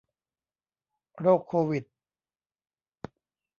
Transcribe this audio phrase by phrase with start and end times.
[1.19, 1.83] โรคโควิด